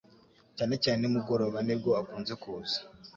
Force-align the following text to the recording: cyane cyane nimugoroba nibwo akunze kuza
cyane 0.57 0.75
cyane 0.83 0.97
nimugoroba 0.99 1.57
nibwo 1.67 1.89
akunze 2.01 2.33
kuza 2.41 2.77